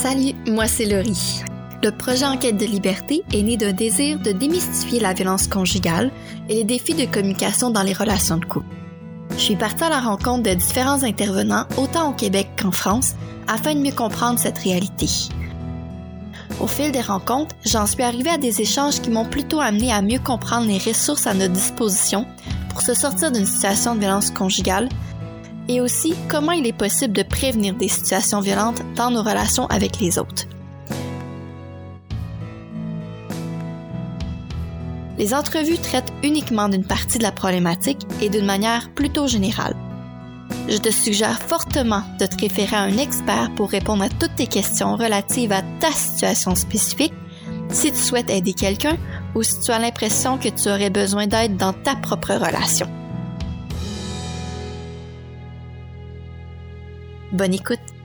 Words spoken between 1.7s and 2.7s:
Le projet Enquête de